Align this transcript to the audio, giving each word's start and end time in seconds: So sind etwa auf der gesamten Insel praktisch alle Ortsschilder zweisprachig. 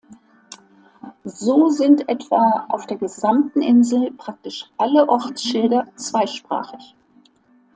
So 1.25 1.69
sind 1.69 2.09
etwa 2.09 2.65
auf 2.69 2.87
der 2.87 2.97
gesamten 2.97 3.61
Insel 3.61 4.09
praktisch 4.11 4.65
alle 4.79 5.07
Ortsschilder 5.07 5.89
zweisprachig. 5.95 6.95